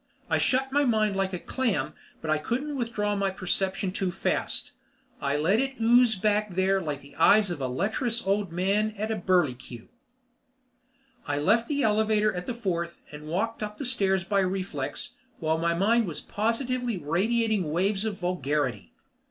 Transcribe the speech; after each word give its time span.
I 0.31 0.39
shut 0.39 0.71
my 0.71 0.83
mind 0.83 1.15
like 1.15 1.31
a 1.31 1.37
clam, 1.37 1.93
but 2.21 2.31
I 2.31 2.39
couldn't 2.39 2.75
withdraw 2.75 3.15
my 3.15 3.29
perception 3.29 3.91
too 3.91 4.09
fast. 4.11 4.71
I 5.21 5.37
let 5.37 5.59
it 5.59 5.75
ooze 5.79 6.15
back 6.15 6.55
there 6.55 6.81
like 6.81 7.01
the 7.01 7.15
eyes 7.17 7.51
of 7.51 7.61
a 7.61 7.67
lecherous 7.67 8.25
old 8.25 8.51
man 8.51 8.95
at 8.97 9.11
a 9.11 9.15
burleycue. 9.15 9.89
I 11.27 11.37
left 11.37 11.67
the 11.67 11.83
elevator 11.83 12.33
at 12.33 12.47
the 12.47 12.55
Fourth 12.55 12.99
and 13.11 13.27
walked 13.27 13.61
up 13.61 13.77
the 13.77 13.85
stairs 13.85 14.23
by 14.23 14.39
reflex, 14.39 15.13
while 15.37 15.59
my 15.59 15.75
mind 15.75 16.07
was 16.07 16.19
positively 16.19 16.97
radiating 16.97 17.69
waves 17.71 18.03
of 18.03 18.17
vulgarity. 18.17 18.93